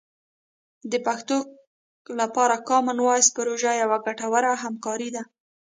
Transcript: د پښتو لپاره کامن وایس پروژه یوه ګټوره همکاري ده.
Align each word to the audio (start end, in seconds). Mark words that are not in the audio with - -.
د 0.91 0.93
پښتو 1.07 1.37
لپاره 2.19 2.55
کامن 2.69 2.97
وایس 3.03 3.27
پروژه 3.37 3.71
یوه 3.83 3.97
ګټوره 4.07 4.51
همکاري 4.63 5.09
ده. 5.15 5.23